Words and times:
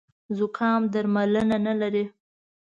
زوکام 0.37 0.81
درملنه 0.93 1.57
نه 1.65 1.73
لري 1.81 2.03